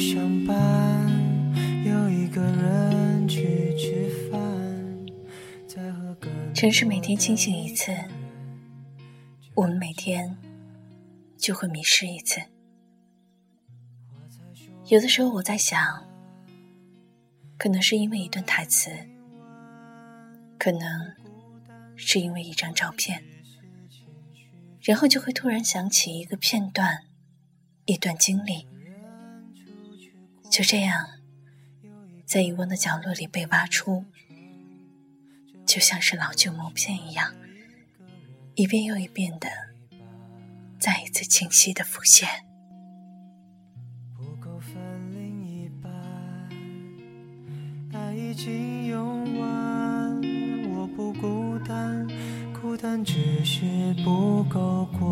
[0.00, 4.40] 一个人去上班，有一个人去吃饭，
[6.54, 7.94] 城市每天清醒一次，
[9.54, 10.38] 我们每天
[11.36, 12.40] 就会迷失一次。
[14.86, 15.78] 有的时候我在想，
[17.58, 18.90] 可能是因为一段台词，
[20.58, 21.14] 可能
[21.94, 23.22] 是因为一张照片，
[24.80, 27.04] 然后就会突然想起一个片段，
[27.84, 28.66] 一段经历，
[30.50, 31.06] 就这样，
[32.26, 34.04] 在遗忘的角落里被挖出，
[35.64, 37.32] 就像是老旧默片一样，
[38.56, 39.48] 一遍又一遍的，
[40.80, 42.28] 再一次清晰的浮现。
[44.16, 44.74] 不够分
[45.12, 45.90] 另一半，
[47.92, 50.20] 爱已经用完，
[50.74, 52.08] 我不孤单，
[52.60, 55.09] 孤单只是不够果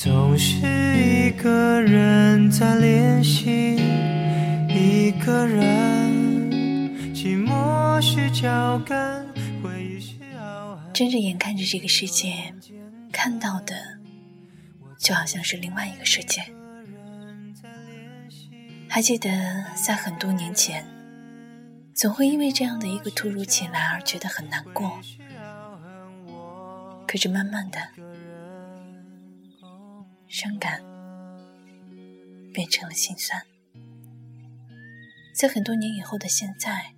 [0.00, 0.56] 总是
[0.96, 3.74] 一个人在练习，
[4.68, 6.08] 一个人，
[7.12, 9.26] 寂寞是脚跟，
[9.60, 10.92] 回忆是傲寒。
[10.94, 12.54] 睁着眼看着这个世界，
[13.10, 13.74] 看到的
[15.00, 16.44] 就好像是另外一个世界。
[18.88, 19.28] 还记得
[19.74, 20.86] 在很多年前，
[21.92, 24.96] 总会因为这样的一个突如其来而觉得很难过。
[27.04, 27.80] 可是慢慢的，
[30.28, 30.80] 伤感
[32.52, 33.42] 变成了心酸，
[35.34, 36.92] 在很多年以后的现在，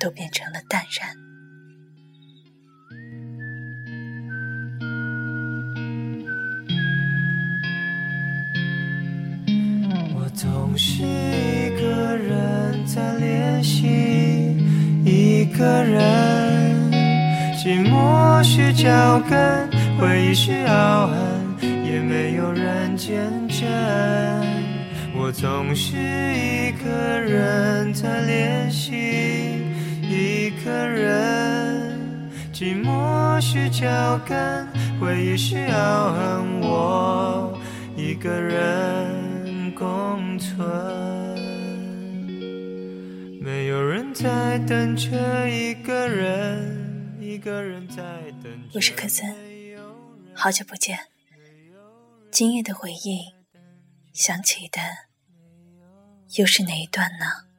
[0.00, 1.16] 都变成了淡然。
[10.16, 13.86] 我总是一个人在练习，
[15.04, 16.90] 一个人，
[17.54, 21.43] 寂寞是脚跟，回忆是傲寒，
[21.94, 23.16] 也没有人见
[23.46, 23.64] 证。
[25.16, 26.90] 我总是一个
[27.20, 29.62] 人在练习，
[30.02, 31.96] 一个人，
[32.52, 34.66] 寂寞是脚跟，
[35.00, 37.56] 回忆是傲寒，我
[37.96, 40.66] 一个人共存，
[43.40, 48.02] 没有人在等着一个人，一个人在
[48.42, 48.70] 等着。
[48.74, 49.32] 我是柯森，
[50.34, 50.98] 好久不见。
[52.34, 53.32] 今夜的回忆，
[54.12, 54.80] 想起的
[56.36, 57.53] 又是哪一段呢？